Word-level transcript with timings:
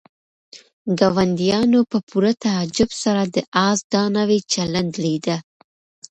ګاونډیانو 0.99 1.79
په 1.91 1.97
پوره 2.07 2.31
تعجب 2.45 2.89
سره 3.03 3.21
د 3.33 3.37
آس 3.67 3.79
دا 3.93 4.03
نوی 4.17 4.39
چلند 4.53 4.93
لیده. 5.03 5.37